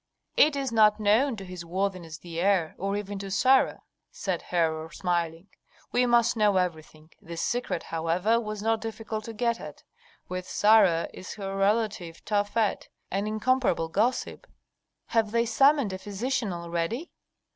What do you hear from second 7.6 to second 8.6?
however,